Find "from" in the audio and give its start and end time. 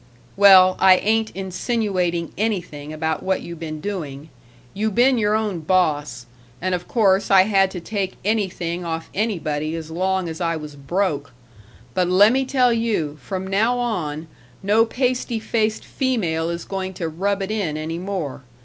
13.21-13.45